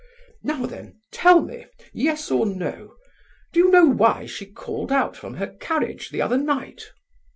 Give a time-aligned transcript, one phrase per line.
[0.41, 2.95] Now then, tell me, yes or no?
[3.53, 6.85] Do you know why she called out from her carriage the other night?"